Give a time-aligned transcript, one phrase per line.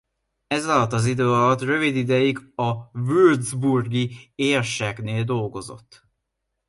[0.47, 6.07] Ez alatt az idő alatt rövid ideig a würzburgi érseknél dolgozott.